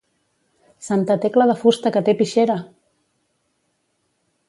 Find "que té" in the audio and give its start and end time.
1.97-2.17